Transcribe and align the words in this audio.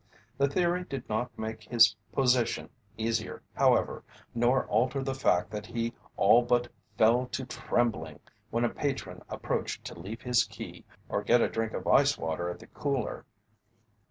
The 0.39 0.47
theory 0.49 0.83
did 0.83 1.07
not 1.07 1.37
make 1.37 1.61
his 1.65 1.95
position 2.11 2.69
easier, 2.97 3.43
however, 3.53 4.03
nor 4.33 4.65
alter 4.65 5.03
the 5.03 5.13
fact 5.13 5.51
that 5.51 5.67
he 5.67 5.93
all 6.17 6.41
but 6.41 6.69
fell 6.97 7.27
to 7.27 7.45
trembling 7.45 8.19
when 8.49 8.65
a 8.65 8.69
patron 8.69 9.21
approached 9.29 9.85
to 9.85 9.99
leave 9.99 10.23
his 10.23 10.43
key 10.45 10.85
or 11.07 11.21
get 11.21 11.41
a 11.41 11.47
drink 11.47 11.73
of 11.73 11.85
ice 11.85 12.17
water 12.17 12.49
at 12.49 12.57
the 12.57 12.65
cooler. 12.65 13.25